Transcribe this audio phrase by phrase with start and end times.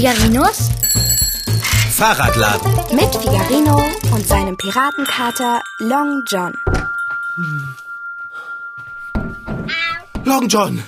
[0.00, 0.70] Figarinos
[1.92, 2.72] Fahrradladen.
[2.96, 6.54] mit Figarino und seinem Piratenkater Long John.
[10.24, 10.82] Long John.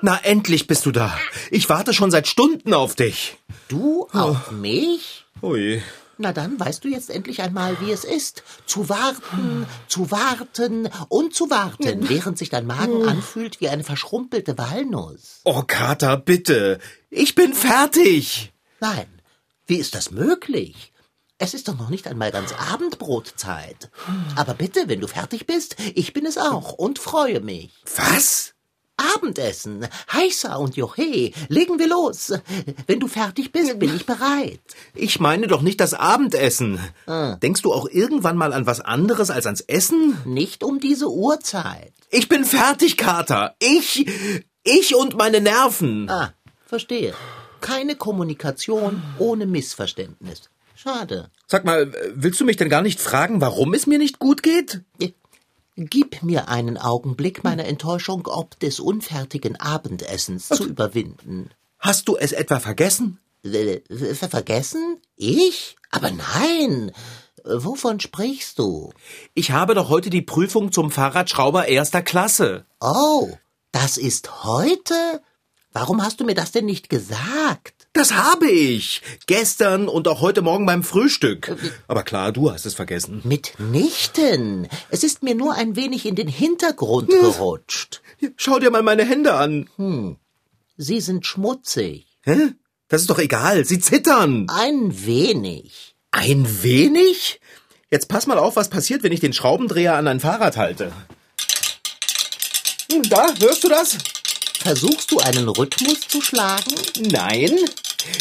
[0.00, 1.12] Na, endlich bist du da.
[1.50, 3.36] Ich warte schon seit Stunden auf dich.
[3.66, 5.24] Du auf mich?
[5.42, 5.82] Ui.
[6.22, 8.44] Na dann weißt du jetzt endlich einmal, wie es ist.
[8.64, 14.56] Zu warten, zu warten und zu warten, während sich dein Magen anfühlt wie eine verschrumpelte
[14.56, 15.40] Walnuss.
[15.42, 16.78] Oh, Kater, bitte.
[17.10, 18.52] Ich bin fertig.
[18.78, 19.06] Nein,
[19.66, 20.92] wie ist das möglich?
[21.38, 23.90] Es ist doch noch nicht einmal ganz Abendbrotzeit.
[24.36, 27.72] Aber bitte, wenn du fertig bist, ich bin es auch und freue mich.
[27.96, 28.51] Was?
[29.14, 32.32] Abendessen, Heißer und Johe, legen wir los.
[32.86, 34.60] Wenn du fertig bist, bin ich bereit.
[34.94, 36.78] Ich meine doch nicht das Abendessen.
[37.42, 40.18] Denkst du auch irgendwann mal an was anderes als ans Essen?
[40.24, 41.92] Nicht um diese Uhrzeit.
[42.10, 43.54] Ich bin fertig, Kater.
[43.58, 44.06] Ich,
[44.64, 46.08] ich und meine Nerven.
[46.08, 46.32] Ah,
[46.66, 47.14] verstehe.
[47.60, 50.50] Keine Kommunikation ohne Missverständnis.
[50.74, 51.30] Schade.
[51.46, 54.82] Sag mal, willst du mich denn gar nicht fragen, warum es mir nicht gut geht?
[55.76, 61.50] Gib mir einen Augenblick meiner Enttäuschung ob des unfertigen Abendessens zu überwinden.
[61.78, 63.18] Hast du es etwa vergessen?
[63.44, 64.98] Ver- Vergessen?
[65.16, 65.76] Ich?
[65.90, 66.92] Aber nein.
[67.44, 68.92] Wovon sprichst du?
[69.34, 72.66] Ich habe doch heute die Prüfung zum Fahrradschrauber erster Klasse.
[72.80, 73.30] Oh,
[73.72, 75.22] das ist heute?
[75.72, 77.81] Warum hast du mir das denn nicht gesagt?
[77.94, 79.02] Das habe ich.
[79.26, 81.54] Gestern und auch heute Morgen beim Frühstück.
[81.88, 83.20] Aber klar, du hast es vergessen.
[83.24, 84.66] Mitnichten.
[84.90, 88.00] Es ist mir nur ein wenig in den Hintergrund gerutscht.
[88.36, 89.68] Schau dir mal meine Hände an.
[90.78, 92.06] Sie sind schmutzig.
[92.22, 92.52] Hä?
[92.88, 93.64] Das ist doch egal.
[93.66, 94.46] Sie zittern.
[94.48, 95.94] Ein wenig.
[96.12, 97.40] Ein wenig?
[97.90, 100.92] Jetzt pass mal auf, was passiert, wenn ich den Schraubendreher an ein Fahrrad halte.
[102.90, 103.98] Hm, Da, hörst du das?
[104.62, 106.72] Versuchst du einen Rhythmus zu schlagen?
[107.10, 107.50] Nein.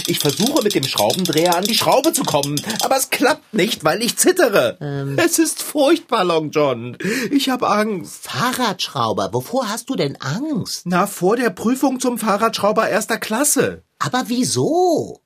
[0.08, 4.02] Ich versuche mit dem Schraubendreher an die Schraube zu kommen, aber es klappt nicht, weil
[4.02, 4.78] ich zittere.
[5.18, 6.98] Es ist furchtbar, Long John.
[7.30, 8.24] Ich habe Angst.
[8.24, 10.84] Fahrradschrauber, wovor hast du denn Angst?
[10.86, 13.84] Na, vor der Prüfung zum Fahrradschrauber erster Klasse.
[14.00, 15.22] Aber wieso?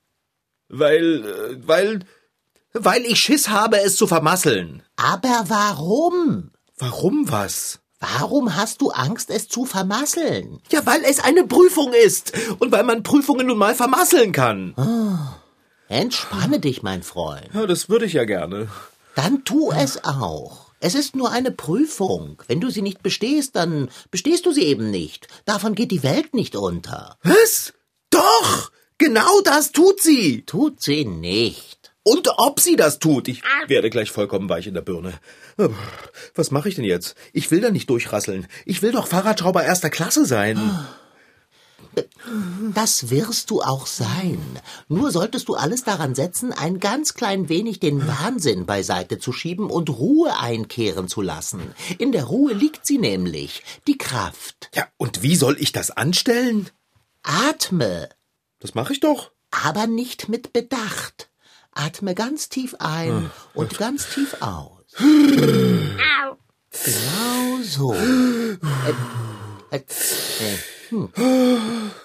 [0.68, 2.00] Weil, äh, weil,
[2.74, 4.84] weil ich Schiss habe, es zu vermasseln.
[4.98, 6.52] Aber warum?
[6.78, 7.80] Warum was?
[8.00, 10.60] Warum hast du Angst, es zu vermasseln?
[10.72, 14.76] Ja, weil es eine Prüfung ist und weil man Prüfungen nun mal vermasseln kann.
[15.88, 17.50] Entspanne dich, mein Freund.
[17.54, 18.68] Ja, das würde ich ja gerne.
[19.16, 20.66] Dann tu es auch.
[20.82, 22.42] Es ist nur eine Prüfung.
[22.48, 25.28] Wenn du sie nicht bestehst, dann bestehst du sie eben nicht.
[25.46, 27.18] Davon geht die Welt nicht unter.
[27.24, 27.74] Was?
[28.10, 28.72] Doch!
[28.98, 30.44] Genau das tut sie!
[30.46, 31.85] Tut sie nicht.
[32.08, 35.14] Und ob sie das tut, ich werde gleich vollkommen weich in der Birne.
[36.36, 37.16] Was mache ich denn jetzt?
[37.34, 38.46] Ich will da nicht durchrasseln.
[38.66, 40.60] Ich will doch Fahrradschrauber erster Klasse sein.
[42.74, 44.40] Das wirst du auch sein.
[44.88, 49.70] Nur solltest du alles daran setzen, ein ganz klein wenig den Wahnsinn beiseite zu schieben
[49.72, 51.62] und Ruhe einkehren zu lassen.
[51.98, 54.70] In der Ruhe liegt sie nämlich, die Kraft.
[54.76, 56.70] Ja, und wie soll ich das anstellen?
[57.24, 58.10] Atme,
[58.60, 59.32] Das mache ich doch.
[59.50, 61.30] aber nicht mit Bedacht.
[61.76, 64.72] Atme ganz tief ein und ganz tief aus.
[66.84, 67.94] Genau so.
[67.94, 68.58] Äh,
[69.72, 69.80] äh,
[70.90, 71.10] hm.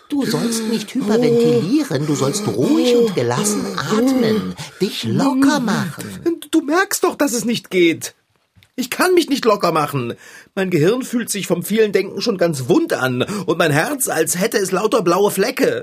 [0.08, 6.40] Du sollst nicht hyperventilieren, du sollst ruhig und gelassen atmen, dich locker machen.
[6.52, 8.14] Du merkst doch, dass es nicht geht.
[8.76, 10.14] Ich kann mich nicht locker machen.
[10.54, 14.38] Mein Gehirn fühlt sich vom vielen Denken schon ganz wund an und mein Herz, als
[14.38, 15.82] hätte es lauter blaue Flecke.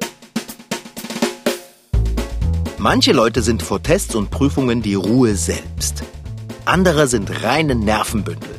[2.79, 6.03] Manche Leute sind vor Tests und Prüfungen die Ruhe selbst.
[6.65, 8.55] Andere sind reine Nervenbündel.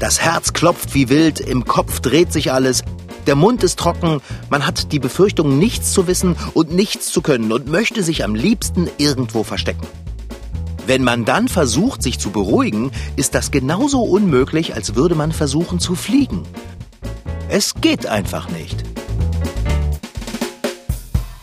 [0.00, 2.82] Das Herz klopft wie wild, im Kopf dreht sich alles,
[3.28, 7.52] der Mund ist trocken, man hat die Befürchtung, nichts zu wissen und nichts zu können
[7.52, 9.86] und möchte sich am liebsten irgendwo verstecken.
[10.88, 15.78] Wenn man dann versucht, sich zu beruhigen, ist das genauso unmöglich, als würde man versuchen
[15.78, 16.42] zu fliegen.
[17.48, 18.82] Es geht einfach nicht.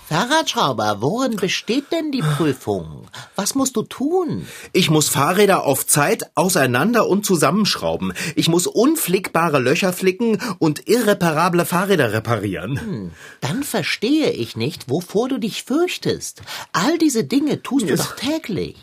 [0.09, 3.05] Fahrradschrauber, worin besteht denn die Prüfung?
[3.35, 4.47] Was musst du tun?
[4.73, 8.13] Ich muss Fahrräder auf Zeit auseinander und zusammenschrauben.
[8.35, 13.11] Ich muss unflickbare Löcher flicken und irreparable Fahrräder reparieren.
[13.41, 16.41] Dann verstehe ich nicht, wovor du dich fürchtest.
[16.71, 18.77] All diese Dinge tust du doch täglich.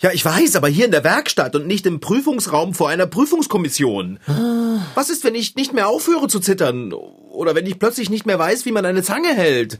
[0.00, 4.18] Ja, ich weiß, aber hier in der Werkstatt und nicht im Prüfungsraum vor einer Prüfungskommission.
[4.96, 6.92] Was ist, wenn ich nicht mehr aufhöre zu zittern?
[6.92, 9.78] Oder wenn ich plötzlich nicht mehr weiß, wie man eine Zange hält?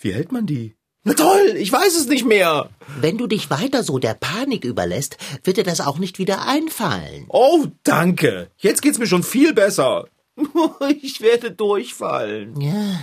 [0.00, 0.76] Wie hält man die?
[1.02, 2.70] Na toll, ich weiß es nicht mehr.
[3.00, 7.26] Wenn du dich weiter so der Panik überlässt, wird dir das auch nicht wieder einfallen.
[7.28, 8.50] Oh, danke.
[8.58, 10.06] Jetzt geht's mir schon viel besser.
[11.02, 12.60] Ich werde durchfallen.
[12.60, 13.00] Ja.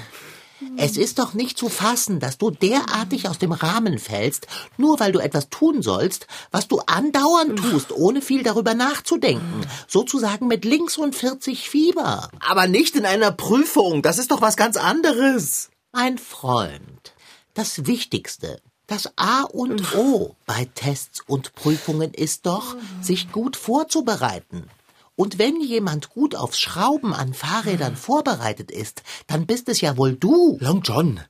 [0.78, 4.48] Es ist doch nicht zu fassen, dass du derartig aus dem Rahmen fällst,
[4.78, 9.62] nur weil du etwas tun sollst, was du andauernd tust, ohne viel darüber nachzudenken.
[9.88, 12.30] Sozusagen mit links und 40 Fieber.
[12.40, 14.02] Aber nicht in einer Prüfung.
[14.02, 15.70] Das ist doch was ganz anderes.
[15.98, 17.14] Mein Freund,
[17.54, 24.68] das Wichtigste, das A und O bei Tests und Prüfungen ist doch, sich gut vorzubereiten.
[25.16, 30.18] Und wenn jemand gut aufs Schrauben an Fahrrädern vorbereitet ist, dann bist es ja wohl
[30.18, 30.58] du.
[30.60, 31.22] Long John,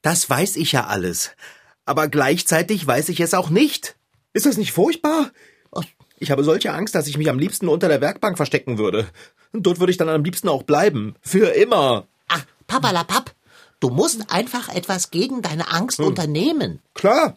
[0.00, 1.32] das weiß ich ja alles.
[1.84, 3.96] Aber gleichzeitig weiß ich es auch nicht.
[4.32, 5.30] Ist das nicht furchtbar?
[6.18, 9.06] Ich habe solche Angst, dass ich mich am liebsten unter der Werkbank verstecken würde.
[9.52, 11.16] Und dort würde ich dann am liebsten auch bleiben.
[11.20, 12.06] Für immer.
[12.28, 13.35] Ach, Papalapap,
[13.80, 16.80] du musst einfach etwas gegen deine Angst unternehmen.
[16.94, 17.36] Klar.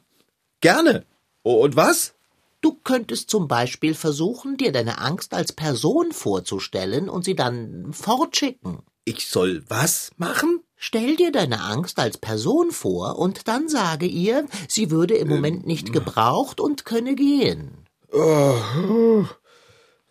[0.61, 1.05] Gerne.
[1.43, 2.13] Und was?
[2.61, 8.79] Du könntest zum Beispiel versuchen, dir deine Angst als Person vorzustellen und sie dann fortschicken.
[9.05, 10.61] Ich soll was machen?
[10.75, 15.65] Stell dir deine Angst als Person vor und dann sage ihr, sie würde im Moment
[15.65, 17.85] nicht gebraucht und könne gehen.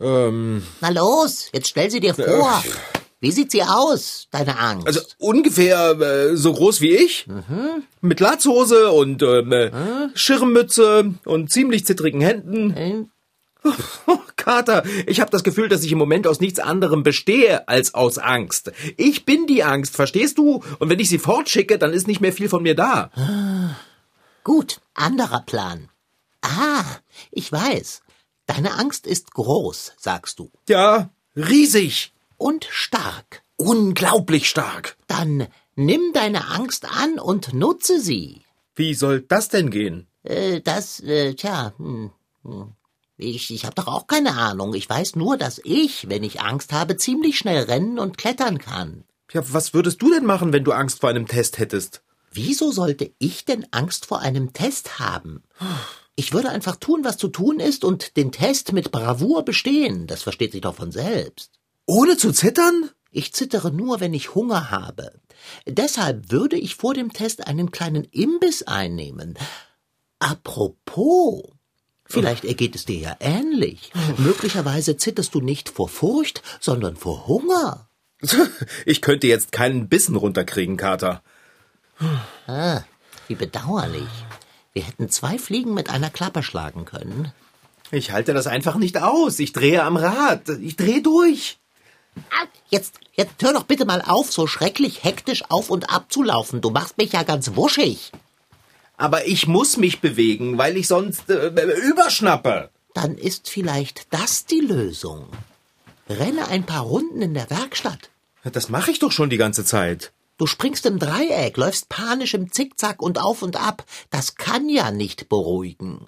[0.00, 2.62] Ähm, Na los, jetzt stell sie dir vor.
[3.20, 4.86] Wie sieht sie aus, deine Angst?
[4.86, 7.26] also ungefähr äh, so groß wie ich.
[8.00, 9.70] Mit Latzhose und ähm, äh,
[10.14, 12.76] Schirmmütze und ziemlich zittrigen Händen.
[12.76, 13.04] Äh,
[14.06, 17.92] Oh, Kater, ich habe das Gefühl, dass ich im Moment aus nichts anderem bestehe als
[17.92, 18.70] aus Angst.
[18.96, 20.62] Ich bin die Angst, verstehst du?
[20.78, 23.10] Und wenn ich sie fortschicke, dann ist nicht mehr viel von mir da.
[24.44, 25.88] Gut, anderer Plan.
[26.40, 26.84] Ah,
[27.32, 28.02] ich weiß.
[28.46, 30.50] Deine Angst ist groß, sagst du.
[30.68, 32.12] Ja, riesig.
[32.38, 33.42] Und stark.
[33.56, 34.96] Unglaublich stark.
[35.08, 38.44] Dann nimm deine Angst an und nutze sie.
[38.76, 40.06] Wie soll das denn gehen?
[40.22, 42.12] Äh, das, äh, tja, hm,
[42.44, 42.72] hm.
[43.16, 44.74] ich, ich habe doch auch keine Ahnung.
[44.74, 49.04] Ich weiß nur, dass ich, wenn ich Angst habe, ziemlich schnell rennen und klettern kann.
[49.32, 52.02] Ja, was würdest du denn machen, wenn du Angst vor einem Test hättest?
[52.30, 55.42] Wieso sollte ich denn Angst vor einem Test haben?
[56.14, 60.06] Ich würde einfach tun, was zu tun ist und den Test mit Bravour bestehen.
[60.06, 61.57] Das versteht sich doch von selbst.
[61.90, 62.90] Ohne zu zittern?
[63.10, 65.10] Ich zittere nur, wenn ich Hunger habe.
[65.66, 69.38] Deshalb würde ich vor dem Test einen kleinen Imbiss einnehmen.
[70.18, 71.44] Apropos,
[72.04, 73.90] vielleicht ergeht es dir ja ähnlich.
[74.18, 77.88] Möglicherweise zitterst du nicht vor Furcht, sondern vor Hunger.
[78.84, 81.22] Ich könnte jetzt keinen Bissen runterkriegen, Kater.
[82.46, 82.82] Ah,
[83.28, 84.08] wie bedauerlich.
[84.74, 87.32] Wir hätten zwei Fliegen mit einer Klappe schlagen können.
[87.90, 89.38] Ich halte das einfach nicht aus.
[89.38, 90.50] Ich drehe am Rad.
[90.60, 91.58] Ich drehe durch.
[92.68, 96.60] Jetzt, jetzt hör doch bitte mal auf, so schrecklich hektisch auf und ab zu laufen.
[96.60, 98.12] Du machst mich ja ganz wuschig.
[98.96, 101.48] Aber ich muss mich bewegen, weil ich sonst äh,
[101.88, 102.70] überschnappe.
[102.94, 105.26] Dann ist vielleicht das die Lösung.
[106.08, 108.10] Renne ein paar Runden in der Werkstatt.
[108.42, 110.12] Das mache ich doch schon die ganze Zeit.
[110.38, 113.84] Du springst im Dreieck, läufst panisch im Zickzack und auf und ab.
[114.10, 116.06] Das kann ja nicht beruhigen.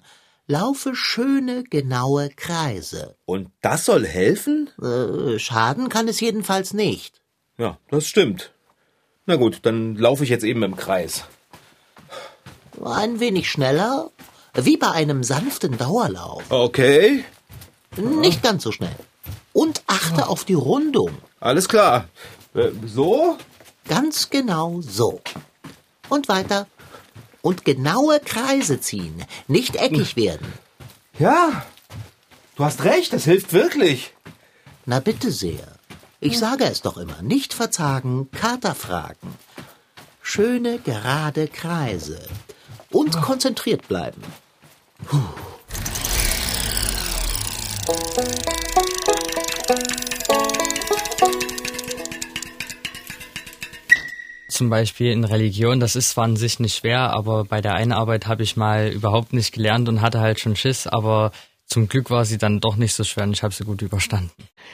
[0.51, 3.15] Laufe schöne, genaue Kreise.
[3.25, 4.69] Und das soll helfen?
[4.81, 7.21] Äh, schaden kann es jedenfalls nicht.
[7.57, 8.51] Ja, das stimmt.
[9.25, 11.23] Na gut, dann laufe ich jetzt eben im Kreis.
[12.83, 14.11] Ein wenig schneller,
[14.53, 16.43] wie bei einem sanften Dauerlauf.
[16.49, 17.23] Okay,
[17.95, 18.95] Nicht ganz so schnell.
[19.53, 21.11] Und achte auf die Rundung.
[21.39, 22.09] alles klar.
[22.55, 23.37] Äh, so?
[23.87, 25.21] Ganz genau so.
[26.09, 26.67] Und weiter.
[27.41, 30.47] Und genaue Kreise ziehen, nicht eckig werden.
[31.17, 31.65] Ja,
[32.55, 34.13] du hast recht, das hilft wirklich.
[34.85, 35.67] Na bitte sehr.
[36.19, 39.35] Ich sage es doch immer, nicht verzagen, Kater fragen.
[40.21, 42.19] Schöne, gerade Kreise.
[42.91, 44.21] Und konzentriert bleiben.
[54.61, 57.91] Zum Beispiel in Religion, das ist zwar an sich nicht schwer, aber bei der einen
[57.91, 61.31] Arbeit habe ich mal überhaupt nicht gelernt und hatte halt schon Schiss, aber
[61.65, 64.29] zum Glück war sie dann doch nicht so schwer und ich habe sie gut überstanden.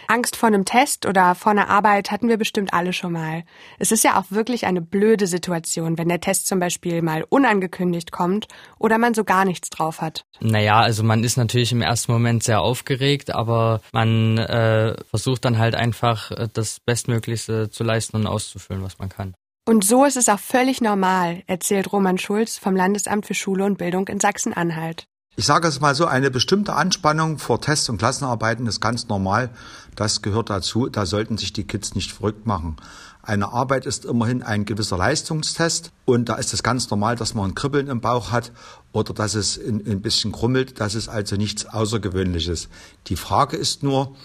[0.09, 3.45] Angst vor einem Test oder vor einer Arbeit hatten wir bestimmt alle schon mal.
[3.79, 8.11] Es ist ja auch wirklich eine blöde Situation, wenn der Test zum Beispiel mal unangekündigt
[8.11, 10.25] kommt oder man so gar nichts drauf hat.
[10.41, 15.57] Naja, also man ist natürlich im ersten Moment sehr aufgeregt, aber man äh, versucht dann
[15.59, 19.33] halt einfach äh, das Bestmöglichste zu leisten und auszufüllen, was man kann.
[19.67, 23.77] Und so ist es auch völlig normal, erzählt Roman Schulz vom Landesamt für Schule und
[23.77, 25.07] Bildung in Sachsen-Anhalt.
[25.35, 29.49] Ich sage es mal so, eine bestimmte Anspannung vor Tests und Klassenarbeiten ist ganz normal.
[29.97, 30.87] Das gehört dazu.
[30.87, 32.77] Da sollten sich die Kids nicht verrückt machen.
[33.21, 37.51] Eine Arbeit ist immerhin ein gewisser Leistungstest und da ist es ganz normal, dass man
[37.51, 38.53] ein Kribbeln im Bauch hat
[38.93, 40.79] oder dass es ein, bisschen krummelt.
[40.79, 42.69] Das ist also nichts Außergewöhnliches.
[43.07, 44.15] Die Frage ist nur,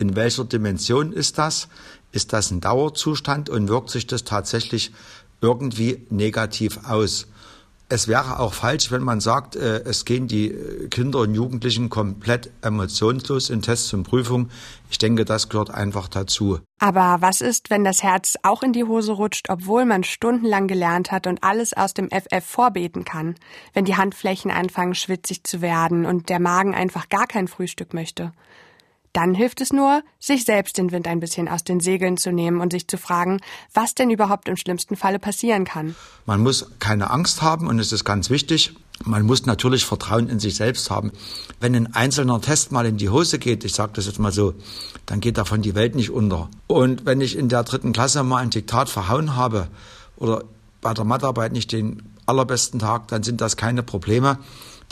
[0.00, 1.68] in welcher Dimension ist das?
[2.12, 4.92] Ist das ein Dauerzustand und wirkt sich das tatsächlich
[5.40, 7.26] irgendwie negativ aus.
[7.92, 10.54] Es wäre auch falsch, wenn man sagt, äh, es gehen die
[10.90, 14.52] Kinder und Jugendlichen komplett emotionslos in Tests und Prüfungen.
[14.92, 16.60] Ich denke, das gehört einfach dazu.
[16.78, 21.10] Aber was ist, wenn das Herz auch in die Hose rutscht, obwohl man stundenlang gelernt
[21.10, 23.34] hat und alles aus dem FF vorbeten kann?
[23.72, 28.30] Wenn die Handflächen anfangen schwitzig zu werden und der Magen einfach gar kein Frühstück möchte?
[29.12, 32.60] Dann hilft es nur, sich selbst den Wind ein bisschen aus den Segeln zu nehmen
[32.60, 33.40] und sich zu fragen,
[33.74, 35.96] was denn überhaupt im schlimmsten Falle passieren kann.
[36.26, 38.74] Man muss keine Angst haben und es ist ganz wichtig,
[39.04, 41.10] man muss natürlich Vertrauen in sich selbst haben.
[41.58, 44.54] Wenn ein einzelner Test mal in die Hose geht, ich sage das jetzt mal so,
[45.06, 46.48] dann geht davon die Welt nicht unter.
[46.66, 49.68] Und wenn ich in der dritten Klasse mal ein Diktat verhauen habe
[50.16, 50.44] oder
[50.82, 54.38] bei der Mathearbeit nicht den allerbesten Tag, dann sind das keine Probleme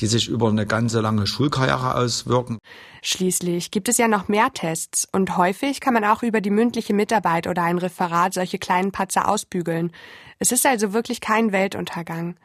[0.00, 2.58] die sich über eine ganze lange Schulkarriere auswirken.
[3.02, 6.94] Schließlich gibt es ja noch mehr Tests und häufig kann man auch über die mündliche
[6.94, 9.92] Mitarbeit oder ein Referat solche kleinen Patzer ausbügeln.
[10.38, 12.36] Es ist also wirklich kein Weltuntergang.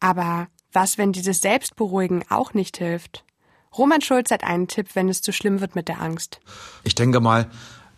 [0.00, 3.24] Aber was, wenn dieses Selbstberuhigen auch nicht hilft?
[3.76, 6.40] Roman Schulz hat einen Tipp, wenn es zu schlimm wird mit der Angst.
[6.84, 7.50] Ich denke mal,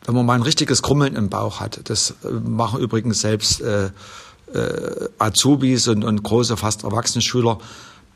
[0.04, 3.90] wenn man mal ein richtiges Krummeln im Bauch hat, das äh, machen übrigens selbst äh,
[4.54, 7.58] äh, Azubis und, und große, fast erwachsene Schüler,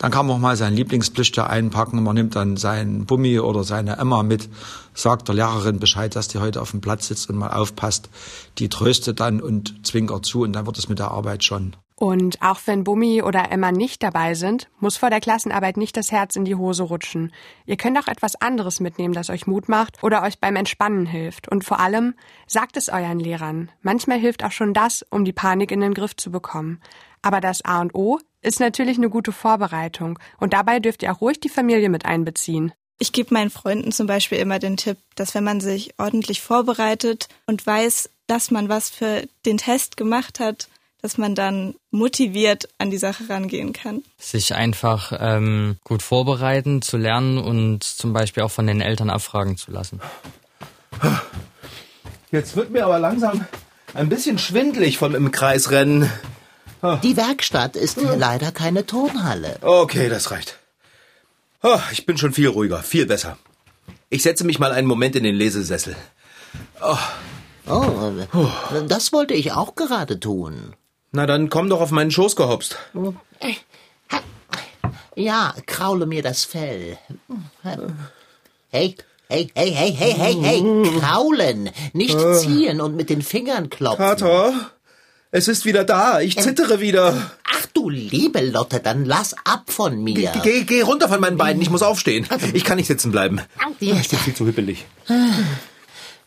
[0.05, 2.03] dann kann man auch mal seinen Lieblingsplüschtier einpacken.
[2.03, 4.51] Man nimmt dann seinen Bummi oder seine Emma mit,
[4.93, 8.11] sagt der Lehrerin Bescheid, dass die heute auf dem Platz sitzt und mal aufpasst.
[8.59, 11.75] Die tröstet dann und zwinkert zu und dann wird es mit der Arbeit schon.
[11.97, 16.13] Und auch wenn Bummi oder Emma nicht dabei sind, muss vor der Klassenarbeit nicht das
[16.13, 17.33] Herz in die Hose rutschen.
[17.65, 21.49] Ihr könnt auch etwas anderes mitnehmen, das euch Mut macht oder euch beim Entspannen hilft.
[21.49, 22.13] Und vor allem,
[22.47, 23.71] sagt es euren Lehrern.
[23.81, 26.81] Manchmal hilft auch schon das, um die Panik in den Griff zu bekommen.
[27.25, 30.19] Aber das A und O ist natürlich eine gute Vorbereitung.
[30.39, 32.73] Und dabei dürft ihr auch ruhig die Familie mit einbeziehen.
[32.99, 37.29] Ich gebe meinen Freunden zum Beispiel immer den Tipp, dass wenn man sich ordentlich vorbereitet
[37.47, 40.69] und weiß, dass man was für den Test gemacht hat,
[41.01, 44.03] dass man dann motiviert an die Sache rangehen kann.
[44.19, 49.57] Sich einfach ähm, gut vorbereiten, zu lernen und zum Beispiel auch von den Eltern abfragen
[49.57, 50.03] zu lassen.
[52.31, 53.47] Jetzt wird mir aber langsam
[53.95, 56.11] ein bisschen schwindlig vom im Kreis rennen.
[57.03, 59.59] Die Werkstatt ist leider keine Turnhalle.
[59.63, 60.59] Okay, das reicht.
[61.63, 63.39] Oh, ich bin schon viel ruhiger, viel besser.
[64.11, 65.97] Ich setze mich mal einen Moment in den Lesesessel.
[66.83, 66.97] Oh.
[67.67, 68.13] Oh,
[68.87, 70.75] das wollte ich auch gerade tun.
[71.13, 72.77] Na, dann komm doch auf meinen Schoß gehopst.
[75.15, 76.99] Ja, kraule mir das Fell.
[78.71, 78.97] Hey,
[79.29, 84.05] hey, hey, hey, hey, hey, hey, kraulen, nicht ziehen und mit den Fingern klopfen.
[84.05, 84.73] Kater,
[85.35, 86.21] es ist wieder da.
[86.21, 87.33] Ich zittere wieder.
[87.43, 90.33] Ach du liebe Lotte, dann lass ab von mir.
[90.45, 91.61] Geh, geh runter von meinen Beinen.
[91.61, 92.25] Ich muss aufstehen.
[92.53, 93.41] Ich kann nicht sitzen bleiben.
[93.81, 94.87] Ich bin viel zu hüppelig.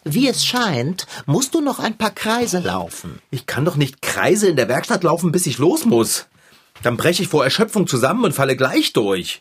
[0.03, 3.21] Wie es scheint, musst du noch ein paar Kreise laufen.
[3.31, 6.25] Ich kann doch nicht Kreise in der Werkstatt laufen, bis ich los muss.
[6.83, 9.39] Dann breche ich vor Erschöpfung zusammen und falle gleich durch.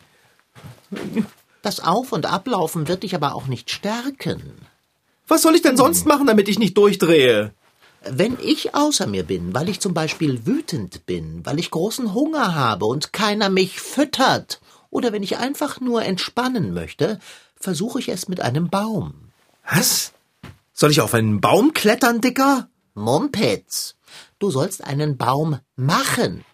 [1.63, 4.43] Das Auf- und Ablaufen wird dich aber auch nicht stärken.
[5.27, 7.53] Was soll ich denn sonst machen, damit ich nicht durchdrehe?
[8.03, 12.55] Wenn ich außer mir bin, weil ich zum Beispiel wütend bin, weil ich großen Hunger
[12.55, 14.61] habe und keiner mich füttert,
[14.91, 17.19] oder wenn ich einfach nur entspannen möchte,
[17.57, 19.15] versuche ich es mit einem Baum.
[19.69, 20.13] Was?
[20.73, 22.69] Soll ich auf einen Baum klettern, Dicker?
[22.95, 23.97] Mumpitz,
[24.39, 26.45] du sollst einen Baum machen.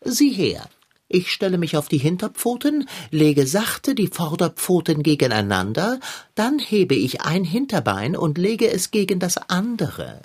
[0.00, 0.68] Sieh her.
[1.08, 6.00] Ich stelle mich auf die Hinterpfoten, lege sachte die Vorderpfoten gegeneinander,
[6.34, 10.22] dann hebe ich ein Hinterbein und lege es gegen das andere.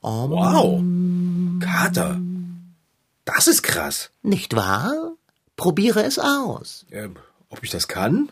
[0.00, 0.80] Um, wow.
[1.60, 2.20] Kater.
[3.24, 4.10] Das ist krass.
[4.22, 5.12] Nicht wahr?
[5.56, 6.86] Probiere es aus.
[6.90, 7.08] Äh,
[7.48, 8.30] ob ich das kann?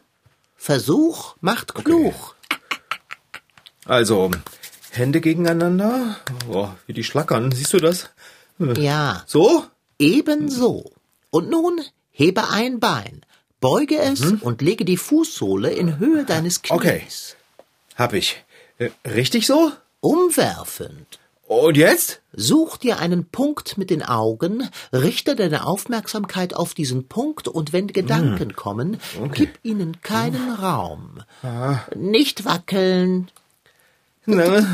[0.56, 2.14] Versuch macht klug.
[2.14, 2.60] Okay.
[3.84, 4.30] Also,
[4.90, 6.16] Hände gegeneinander.
[6.48, 7.52] Oh, wie die schlackern.
[7.52, 8.10] Siehst du das?
[8.58, 9.22] Ja.
[9.26, 9.64] So?
[9.98, 10.92] Ebenso.
[11.30, 11.80] Und nun
[12.10, 13.22] hebe ein Bein,
[13.60, 14.38] beuge es mhm.
[14.40, 16.76] und lege die Fußsohle in Höhe deines Knies.
[16.76, 17.02] Okay.
[17.96, 18.44] Hab ich.
[18.78, 19.72] Äh, richtig so?
[20.00, 21.18] Umwerfend.
[21.46, 22.22] Und jetzt?
[22.32, 27.86] Such dir einen Punkt mit den Augen, richte deine Aufmerksamkeit auf diesen Punkt und wenn
[27.86, 28.56] Gedanken hm.
[28.56, 29.30] kommen, okay.
[29.34, 31.22] gib ihnen keinen Raum.
[31.42, 31.78] Ah.
[31.94, 33.30] Nicht wackeln.
[34.28, 34.66] Na,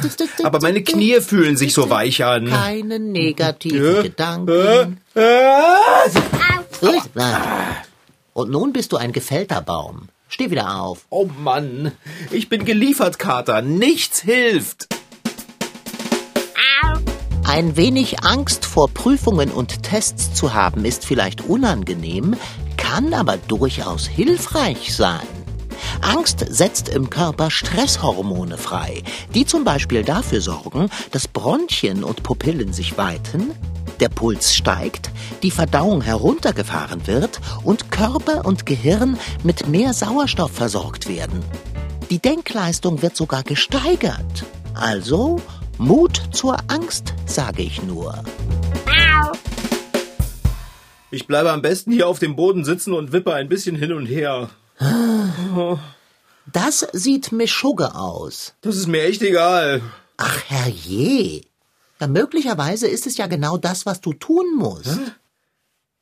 [0.45, 2.49] aber meine Knie fühlen sich so weich an.
[2.49, 4.03] Keine negativen ja.
[4.03, 5.01] Gedanken.
[5.15, 6.07] Ah.
[8.33, 10.09] Und nun bist du ein gefällter Baum.
[10.29, 11.05] Steh wieder auf.
[11.11, 11.93] Oh Mann,
[12.31, 13.61] ich bin geliefert, Kater.
[13.61, 14.89] Nichts hilft.
[17.45, 22.35] Ein wenig Angst vor Prüfungen und Tests zu haben ist vielleicht unangenehm,
[22.77, 25.27] kann aber durchaus hilfreich sein.
[26.01, 29.03] Angst setzt im Körper Stresshormone frei,
[29.35, 33.53] die zum Beispiel dafür sorgen, dass Bronchien und Pupillen sich weiten,
[34.01, 35.11] Der Puls steigt,
[35.45, 41.41] die Verdauung heruntergefahren wird und Körper und Gehirn mit mehr Sauerstoff versorgt werden.
[42.11, 44.45] Die Denkleistung wird sogar gesteigert.
[44.75, 45.41] Also
[45.83, 48.23] Mut zur Angst, sage ich nur.
[51.11, 54.07] Ich bleibe am besten hier auf dem Boden sitzen und wippe ein bisschen hin und
[54.07, 54.51] her.
[56.53, 58.55] Das sieht Mischugge aus.
[58.61, 59.83] Das ist mir echt egal.
[60.19, 61.41] Ach herrje.
[62.01, 65.01] Ja, möglicherweise ist es ja genau das, was du tun musst.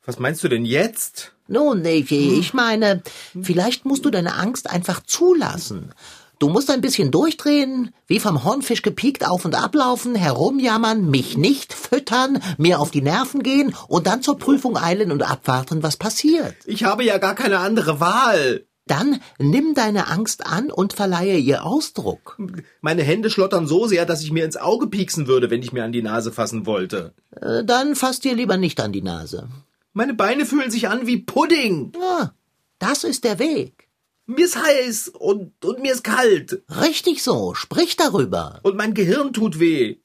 [0.05, 1.33] Was meinst du denn jetzt?
[1.49, 3.03] Nun, ich, ich meine,
[3.41, 5.95] vielleicht musst du deine Angst einfach zulassen.
[6.41, 11.75] Du musst ein bisschen durchdrehen, wie vom Hornfisch gepiekt auf und ablaufen, herumjammern, mich nicht
[11.75, 16.57] füttern, mir auf die Nerven gehen und dann zur Prüfung eilen und abwarten, was passiert.
[16.65, 18.65] Ich habe ja gar keine andere Wahl.
[18.87, 22.39] Dann nimm deine Angst an und verleihe ihr Ausdruck.
[22.81, 25.85] Meine Hände schlottern so sehr, dass ich mir ins Auge pieksen würde, wenn ich mir
[25.85, 27.13] an die Nase fassen wollte.
[27.39, 29.51] Äh, Dann fass dir lieber nicht an die Nase.
[29.93, 31.93] Meine Beine fühlen sich an wie Pudding.
[32.01, 32.33] Ja,
[32.79, 33.90] das ist der Weg.
[34.31, 36.63] Mir ist heiß und, und mir ist kalt.
[36.69, 38.61] Richtig so, sprich darüber.
[38.63, 39.97] Und mein Gehirn tut weh.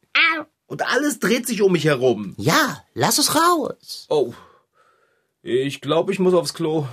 [0.65, 2.33] Und alles dreht sich um mich herum.
[2.37, 4.07] Ja, lass es raus.
[4.09, 4.33] Oh.
[5.43, 6.87] Ich glaube, ich muss aufs Klo.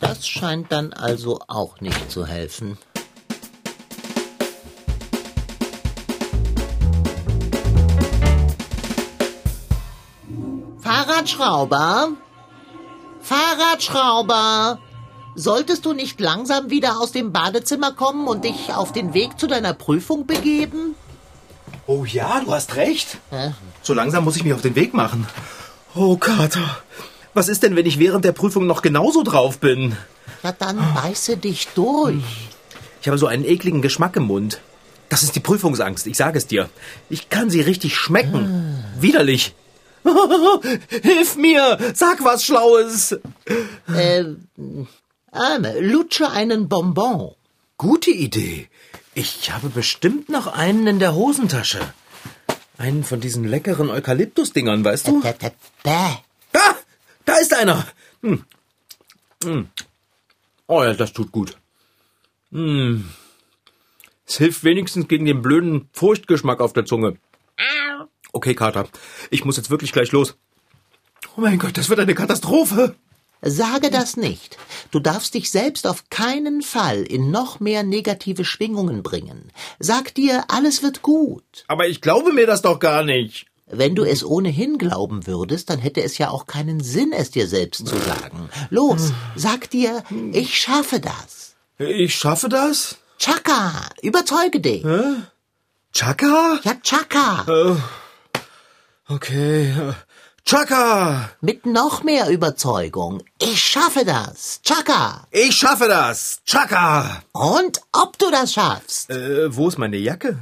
[0.00, 2.76] Das scheint dann also auch nicht zu helfen.
[10.82, 12.18] Fahrradschrauber?
[13.24, 14.78] Fahrradschrauber!
[15.34, 19.46] Solltest du nicht langsam wieder aus dem Badezimmer kommen und dich auf den Weg zu
[19.46, 20.94] deiner Prüfung begeben?
[21.86, 23.18] Oh ja, du hast recht.
[23.82, 25.26] So langsam muss ich mich auf den Weg machen.
[25.94, 26.78] Oh, Kater.
[27.32, 29.96] Was ist denn, wenn ich während der Prüfung noch genauso drauf bin?
[30.42, 32.22] Ja, dann beiße dich durch.
[33.00, 34.60] Ich habe so einen ekligen Geschmack im Mund.
[35.08, 36.68] Das ist die Prüfungsangst, ich sage es dir.
[37.10, 38.84] Ich kann sie richtig schmecken.
[38.98, 39.54] Widerlich.
[41.02, 41.78] Hilf mir!
[41.94, 43.12] Sag was Schlaues!
[43.88, 44.24] Äh,
[45.32, 47.34] Arme, lutsche einen Bonbon.
[47.78, 48.68] Gute Idee.
[49.14, 51.80] Ich habe bestimmt noch einen in der Hosentasche.
[52.76, 55.20] Einen von diesen leckeren Eukalyptus-Dingern, weißt du?
[55.20, 55.50] Bäh, bäh,
[55.82, 56.16] bäh.
[56.52, 56.76] Da!
[57.24, 57.86] Da ist einer!
[58.22, 58.44] Hm.
[59.42, 59.68] Hm.
[60.66, 61.56] Oh ja, das tut gut.
[62.50, 63.08] Hm.
[64.26, 67.16] Es hilft wenigstens gegen den blöden Furchtgeschmack auf der Zunge.
[68.34, 68.88] Okay, Kater.
[69.30, 70.34] Ich muss jetzt wirklich gleich los.
[71.36, 72.96] Oh mein Gott, das wird eine Katastrophe.
[73.40, 74.58] Sage das nicht.
[74.90, 79.52] Du darfst dich selbst auf keinen Fall in noch mehr negative Schwingungen bringen.
[79.78, 81.64] Sag dir, alles wird gut.
[81.68, 83.46] Aber ich glaube mir das doch gar nicht.
[83.66, 87.46] Wenn du es ohnehin glauben würdest, dann hätte es ja auch keinen Sinn, es dir
[87.46, 88.48] selbst zu sagen.
[88.68, 91.54] Los, sag dir, ich schaffe das.
[91.78, 92.96] Ich schaffe das?
[93.18, 94.84] Chaka, überzeuge dich.
[95.92, 96.60] Chaka?
[96.64, 97.78] Ja, Chaka.
[99.08, 99.70] Okay.
[99.70, 99.92] äh,
[100.46, 101.30] Chaka!
[101.40, 103.22] Mit noch mehr Überzeugung.
[103.40, 104.60] Ich schaffe das.
[104.62, 105.26] Chaka.
[105.30, 106.40] Ich schaffe das!
[106.46, 107.22] Chaka!
[107.32, 109.10] Und ob du das schaffst.
[109.10, 110.38] Äh, wo ist meine Jacke?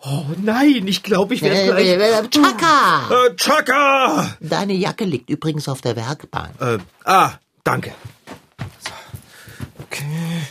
[0.00, 1.86] Oh nein, ich glaube, ich werde Äh, gleich...
[1.86, 3.26] äh, äh, Chaka.
[3.26, 4.36] Äh, Chaka!
[4.40, 6.60] Deine Jacke liegt übrigens auf der Werkbank.
[6.60, 7.32] Äh, ah,
[7.64, 7.92] danke.
[8.84, 8.92] So.
[9.84, 10.42] Okay.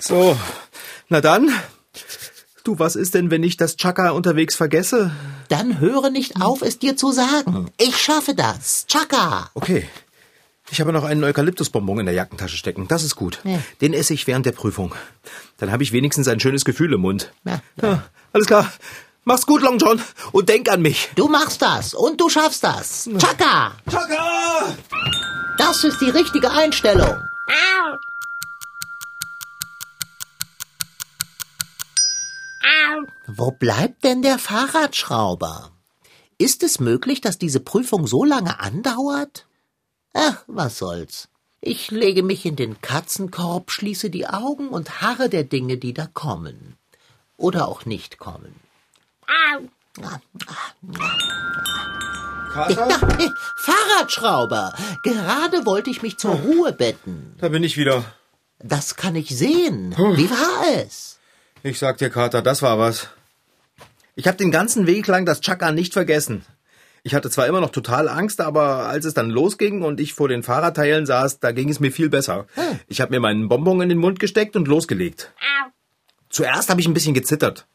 [0.00, 0.36] So,
[1.08, 1.50] na dann.
[2.68, 5.10] Du, was ist denn, wenn ich das Chaka unterwegs vergesse?
[5.48, 7.70] Dann höre nicht auf, es dir zu sagen.
[7.78, 8.84] Ich schaffe das.
[8.88, 9.48] Chaka.
[9.54, 9.88] Okay.
[10.70, 12.86] Ich habe noch einen Eukalyptusbonbon in der Jackentasche stecken.
[12.86, 13.40] Das ist gut.
[13.44, 13.58] Ja.
[13.80, 14.94] Den esse ich während der Prüfung.
[15.56, 17.32] Dann habe ich wenigstens ein schönes Gefühl im Mund.
[17.46, 18.02] Ja, Ja,
[18.34, 18.70] alles klar.
[19.24, 20.02] Mach's gut, Long John.
[20.32, 21.08] Und denk an mich.
[21.14, 23.08] Du machst das und du schaffst das.
[23.16, 23.72] Chaka.
[23.90, 24.74] Chaka!
[25.56, 27.16] Das ist die richtige Einstellung.
[33.30, 35.70] Wo bleibt denn der Fahrradschrauber?
[36.38, 39.46] Ist es möglich, dass diese Prüfung so lange andauert?
[40.14, 41.28] Ach, was soll's.
[41.60, 46.06] Ich lege mich in den Katzenkorb, schließe die Augen und harre der Dinge, die da
[46.06, 46.78] kommen.
[47.36, 48.54] Oder auch nicht kommen.
[52.50, 52.88] Kater?
[52.88, 53.00] Ja,
[53.58, 54.72] Fahrradschrauber!
[55.02, 57.34] Gerade wollte ich mich zur Ruhe betten.
[57.38, 58.04] Da bin ich wieder.
[58.58, 59.94] Das kann ich sehen.
[59.98, 61.18] Wie war es?
[61.62, 63.08] Ich sag dir, Kater, das war was.
[64.18, 66.44] Ich habe den ganzen Weg lang das Chaka nicht vergessen.
[67.04, 70.26] Ich hatte zwar immer noch total Angst, aber als es dann losging und ich vor
[70.26, 72.48] den Fahrradteilen saß, da ging es mir viel besser.
[72.54, 72.80] Hm.
[72.88, 75.32] Ich habe mir meinen Bonbon in den Mund gesteckt und losgelegt.
[76.30, 77.68] Zuerst habe ich ein bisschen gezittert.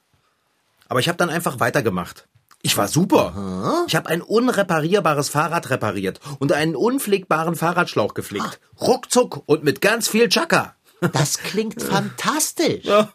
[0.90, 2.28] Aber ich habe dann einfach weitergemacht.
[2.62, 3.86] Ich war super.
[3.88, 8.60] Ich habe ein unreparierbares Fahrrad repariert und einen unpflegbaren Fahrradschlauch geflickt.
[8.82, 10.76] Ruckzuck und mit ganz viel Chaka.
[11.14, 12.84] Das klingt fantastisch.
[12.84, 13.14] Ja,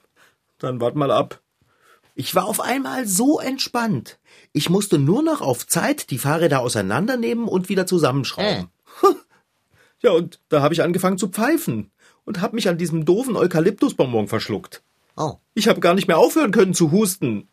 [0.61, 1.43] Dann wart mal ab.
[2.21, 4.19] Ich war auf einmal so entspannt.
[4.53, 8.69] Ich musste nur noch auf Zeit die Fahrräder auseinandernehmen und wieder zusammenschrauben.
[10.01, 11.91] Ja, und da habe ich angefangen zu pfeifen
[12.25, 14.83] und habe mich an diesem doofen Eukalyptusbonbon verschluckt.
[15.17, 15.35] Oh.
[15.55, 17.49] Ich habe gar nicht mehr aufhören können zu husten.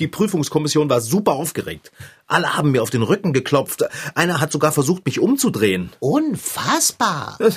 [0.00, 1.92] Die Prüfungskommission war super aufgeregt.
[2.26, 3.84] Alle haben mir auf den Rücken geklopft.
[4.16, 5.90] Einer hat sogar versucht, mich umzudrehen.
[6.00, 7.36] Unfassbar.
[7.38, 7.52] Äh,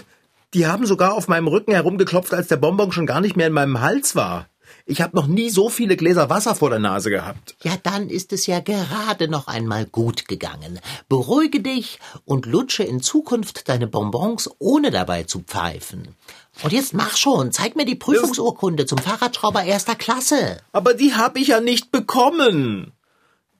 [0.53, 3.53] Die haben sogar auf meinem Rücken herumgeklopft, als der Bonbon schon gar nicht mehr in
[3.53, 4.47] meinem Hals war.
[4.85, 7.55] Ich habe noch nie so viele Gläser Wasser vor der Nase gehabt.
[7.63, 10.79] Ja, dann ist es ja gerade noch einmal gut gegangen.
[11.07, 16.15] Beruhige dich und lutsche in Zukunft deine Bonbons, ohne dabei zu pfeifen.
[16.61, 20.57] Und jetzt mach schon, zeig mir die Prüfungsurkunde zum Fahrradschrauber erster Klasse.
[20.71, 22.91] Aber die habe ich ja nicht bekommen.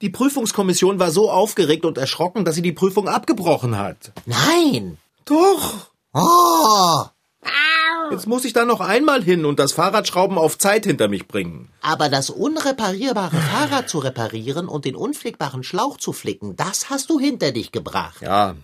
[0.00, 4.12] Die Prüfungskommission war so aufgeregt und erschrocken, dass sie die Prüfung abgebrochen hat.
[4.26, 4.98] Nein.
[5.24, 5.88] Doch.
[6.12, 7.04] Oh,
[8.10, 11.70] Jetzt muss ich da noch einmal hin und das Fahrradschrauben auf Zeit hinter mich bringen.
[11.80, 17.18] aber das unreparierbare Fahrrad zu reparieren und den unflickbaren Schlauch zu flicken, das hast du
[17.18, 18.20] hinter dich gebracht.
[18.22, 18.54] Ja.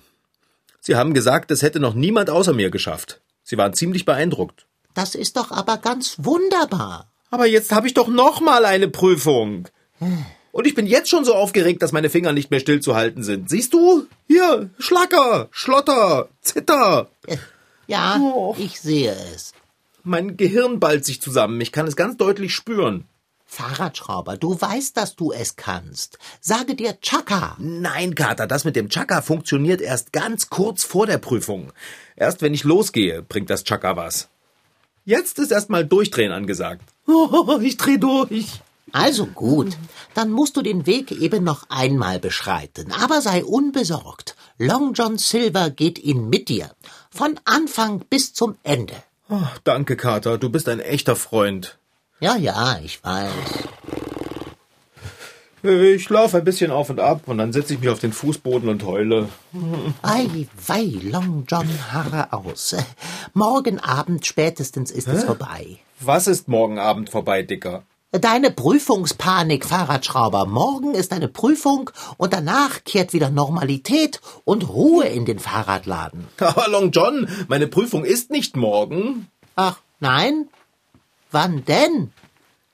[0.80, 3.20] Sie haben gesagt, es hätte noch niemand außer mir geschafft.
[3.42, 4.66] Sie waren ziemlich beeindruckt.
[4.94, 7.06] Das ist doch aber ganz wunderbar.
[7.30, 9.68] Aber jetzt habe ich doch noch mal eine Prüfung.
[10.52, 13.48] Und ich bin jetzt schon so aufgeregt, dass meine Finger nicht mehr stillzuhalten sind.
[13.48, 14.06] Siehst du?
[14.26, 17.08] Hier, Schlacker, Schlotter, Zitter.
[17.90, 18.54] Ja, Oh.
[18.58, 19.52] ich sehe es.
[20.02, 21.60] Mein Gehirn ballt sich zusammen.
[21.60, 23.04] Ich kann es ganz deutlich spüren.
[23.46, 26.18] Fahrradschrauber, du weißt, dass du es kannst.
[26.40, 27.56] Sage dir Chaka.
[27.58, 31.72] Nein, Kater, das mit dem Chaka funktioniert erst ganz kurz vor der Prüfung.
[32.14, 34.28] Erst wenn ich losgehe, bringt das Chaka was.
[35.04, 36.82] Jetzt ist erst mal Durchdrehen angesagt.
[37.08, 38.60] Oh, ich dreh durch.
[38.92, 39.76] Also gut,
[40.14, 42.92] dann musst du den Weg eben noch einmal beschreiten.
[42.92, 44.36] Aber sei unbesorgt.
[44.58, 46.70] Long John Silver geht ihn mit dir.
[47.10, 48.94] Von Anfang bis zum Ende.
[49.28, 51.78] Oh, danke, Kater, du bist ein echter Freund.
[52.20, 53.30] Ja, ja, ich weiß.
[55.62, 58.68] Ich laufe ein bisschen auf und ab und dann setze ich mich auf den Fußboden
[58.68, 59.28] und heule.
[60.00, 62.74] Ei, wei, Long John, harre aus.
[63.34, 65.78] Morgen Abend spätestens ist es vorbei.
[66.00, 67.82] Was ist morgen Abend vorbei, Dicker?
[68.12, 70.44] Deine Prüfungspanik, Fahrradschrauber.
[70.44, 76.26] Morgen ist eine Prüfung und danach kehrt wieder Normalität und Ruhe in den Fahrradladen.
[76.38, 79.28] Aber Long John, meine Prüfung ist nicht morgen.
[79.54, 80.48] Ach, nein?
[81.30, 82.10] Wann denn?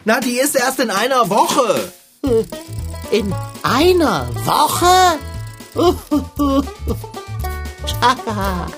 [0.06, 1.92] Na, die ist erst in einer Woche.
[3.10, 5.18] In einer Woche?
[7.86, 8.68] Chaka.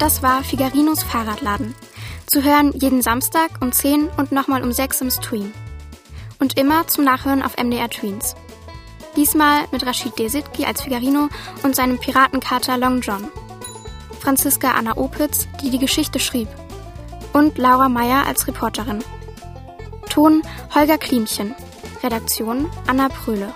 [0.00, 1.76] Das war Figarinos Fahrradladen.
[2.30, 5.50] Zu hören jeden Samstag um 10 und nochmal um 6 im Stream.
[6.38, 8.36] Und immer zum Nachhören auf MDR Tweens.
[9.16, 11.30] Diesmal mit Rashid Desitki als Figarino
[11.62, 13.28] und seinem Piratenkater Long John.
[14.20, 16.48] Franziska Anna Opitz, die die Geschichte schrieb.
[17.32, 19.02] Und Laura Meyer als Reporterin.
[20.10, 20.42] Ton
[20.74, 21.54] Holger Klimchen.
[22.02, 23.54] Redaktion Anna Pröhle.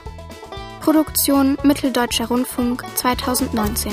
[0.80, 3.92] Produktion Mitteldeutscher Rundfunk 2019.